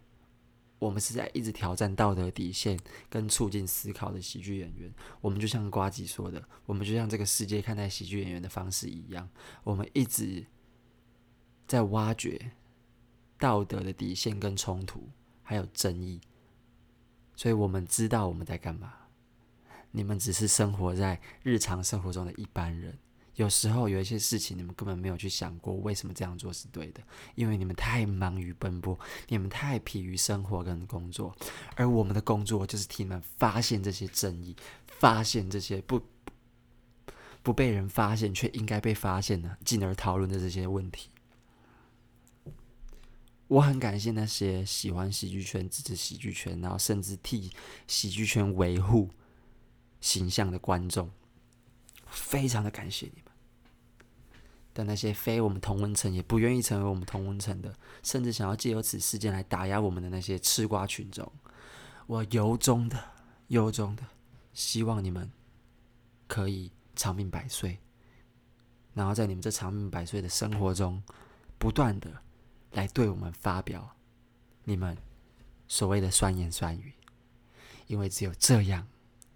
[0.79, 4.91] 我们是在一直挑战道德底线跟促进思考的喜剧演员。
[5.19, 9.29] 我们就像瓜吉说的，我们就像这个世界看待喜剧演员的方式一样，
[9.63, 10.43] 我们一直
[11.67, 12.53] 在挖掘
[13.37, 15.07] 道德的底线跟冲突，
[15.43, 16.19] 还有争议。
[17.35, 18.93] 所以我们知道我们在干嘛。
[19.91, 22.97] 你们只是生活在日常生活中的一般人，
[23.35, 27.01] 有时候有一些事情你们根本没有去想过为什么这样做是对的，
[27.35, 31.35] 因为你们太忙于奔波，你们太疲于生活跟工作，
[31.75, 34.55] 而我们的工作就是替你们发现这些正义，
[34.87, 36.01] 发现这些不
[37.43, 41.09] 不被人发现却应该被发现的，进而讨论的这些问题。
[43.47, 47.51] 我很感谢那些喜欢喜剧圈、支持喜剧圈，然后甚至替
[47.85, 49.09] 喜剧圈维护
[50.01, 51.09] 形象的观众，
[52.07, 53.31] 非常的感谢你们。
[54.73, 61.29] 但那些非我们同温层也不愿意成为我们同温层的，甚至想要借由此事件来打压我们的那些吃瓜群众，
[62.07, 62.97] 我由衷的、
[63.47, 64.03] 由衷的
[64.53, 65.29] 希望你们
[66.25, 67.77] 可以长命百岁，
[68.93, 71.03] 然后在你们这长命百岁的生活中，
[71.57, 72.09] 不断的
[72.71, 73.97] 来对我们发表
[74.63, 74.97] 你们
[75.67, 76.93] 所谓的酸言酸语，
[77.87, 78.87] 因为只有这样，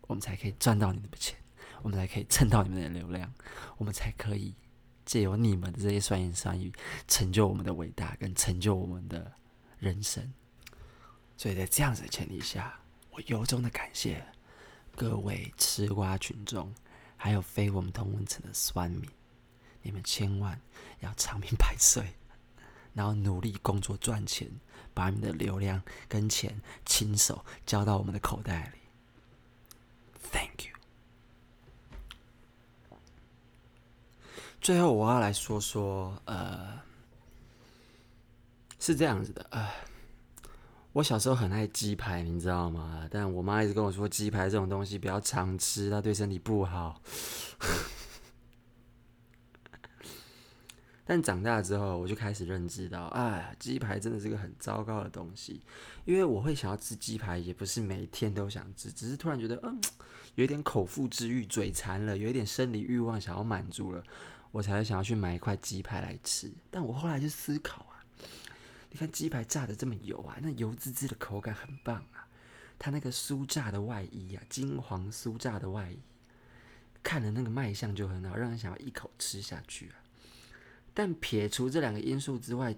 [0.08, 1.38] 我们才可以赚到你们的钱，
[1.82, 3.34] 我们才可以蹭到你们的流量，
[3.78, 4.56] 我们才可以。
[5.06, 6.74] 借由你们的这些酸言酸语，
[7.08, 9.32] 成就我们的伟大，跟成就我们的
[9.78, 10.34] 人生。
[11.38, 12.80] 所以在这样子的前提下，
[13.12, 14.26] 我由衷的感谢
[14.95, 16.74] 各位吃瓜群众，
[17.16, 19.08] 还有非我们同温层的酸民，
[19.84, 20.60] 你们千万
[21.01, 22.16] 要长命百岁，
[22.91, 24.49] 然后努力工作赚钱，
[24.91, 28.80] 把你们的流量跟钱亲手交到我们的口袋里。
[30.32, 30.74] Thank you。
[34.62, 36.80] 最后，我要来说说，呃，
[38.80, 39.70] 是这样子的，呃，
[40.94, 43.08] 我小时候很爱鸡排，你知道吗？
[43.12, 47.02] 但我妈一直跟我说，鸡排这种东西不要常吃，它对身体不好。
[51.06, 55.62] 但长大之后，我就开始认知到，哎，鸡排真的是个很糟糕的东西。
[56.03, 59.80] 因为我会想要吃鸡排，也不是每天都想吃，只是突然觉得，嗯，
[60.34, 64.03] 有一点口腹之欲，嘴馋了，有一点生理欲望想要满足了。
[64.51, 67.99] 我才会想要去买一块鸡排来吃，但我后来就思考啊，
[68.89, 72.26] 你看鸡排炸得这么油啊，那油滋滋的口感很棒啊，
[72.80, 75.99] 它那个酥炸的外衣啊，金黄酥炸的外衣，
[77.03, 79.95] 看了那个卖相就很好，让人想要一口吃下去啊。
[80.96, 82.76] 但撇除这两个因素之外，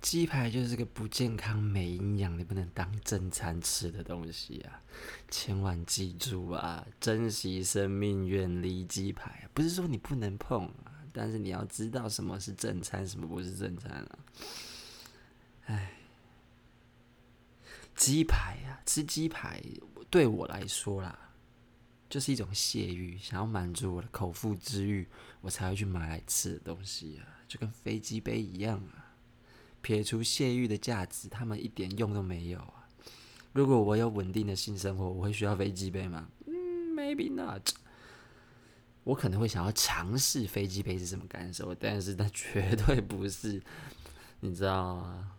[0.00, 4.80] 鸡排就是个不健康、没营养，你不能当正餐吃的东西啊！
[5.30, 9.48] 千万记住啊，珍惜生命，远离鸡排。
[9.52, 14.18] 不是说你不能碰啊，但是你要知道什么是正餐，什么不是正餐啊！
[15.66, 15.92] 哎，
[17.96, 19.62] 鸡排啊，吃鸡排
[20.10, 21.23] 对我来说啦，
[22.08, 25.06] 就是一种泄欲，想要满足我的口腹之欲，
[25.40, 29.14] 我才会去买来吃的东西啊，就跟飞机杯一样啊。
[29.82, 32.88] 撇除泄欲的价值，他们一点用都没有啊！
[33.52, 36.28] 如果我有稳定的性生活，我会需要飞机杯吗？
[36.46, 36.54] 嗯
[36.94, 37.70] ，maybe not。
[39.04, 43.62] 我可能会想要尝试飞机杯是什么感受，但是那绝对不是，
[44.40, 45.32] 你知道吗？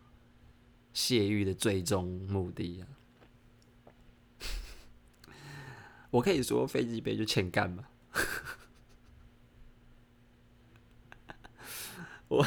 [0.94, 2.88] 泄欲的最终目的啊！
[6.16, 7.86] 我可以说飞机杯就欠干吗？
[12.30, 12.46] 我。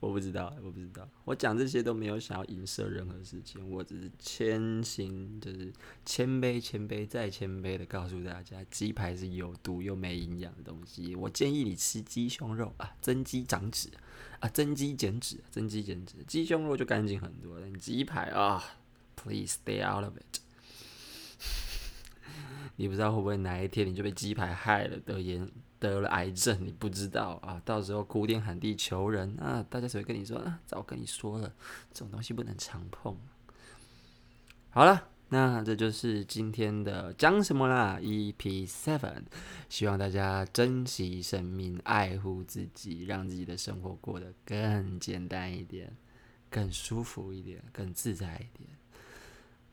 [0.00, 1.08] 我不知道，我不知道。
[1.24, 5.72] 我讲这些都没有想要影射任何事情，我只是谦行，就是
[6.04, 11.14] 谦卑、谦卑再谦卑的告诉大家，鸡排是有毒又没营养的东西。
[11.16, 13.90] 我建议你吃鸡胸肉啊，增肌长脂
[14.40, 16.14] 啊，增肌减脂，增肌减脂。
[16.26, 18.62] 鸡胸肉就干净很多，但鸡排啊
[19.16, 20.40] ，please stay out of it。
[22.76, 27.60] 你不知道会不会哪一天你就被鸡排害了，得炎得了癌症，你不知道啊！
[27.64, 31.52] 到时候哭天喊地求人啊，大家只会跟你说啊，早跟你说了，
[31.92, 33.16] 这种东西不能常碰。
[34.70, 39.22] 好了，那这就是今天的讲什么啦？EP Seven，
[39.70, 45.96] 希望大家珍惜生命，爱护自己，让自己的生活过得更简单一点，
[46.50, 48.68] 更舒服一点，更自在一点。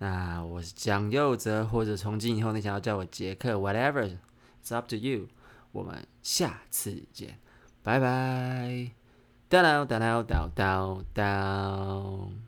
[0.04, 5.30] 那我是蒋佑哲，或者从今以后你想要叫我杰克，whatever，it's up to you。
[5.72, 7.40] 我们下次见，
[7.82, 8.92] 拜拜。
[9.48, 12.43] 哒哒哒哒哒哒哒。